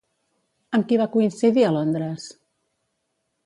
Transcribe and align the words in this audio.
Amb 0.77 0.87
qui 0.93 0.97
va 1.03 1.07
coincidir 1.17 1.67
a 1.67 1.71
Londres? 1.77 2.29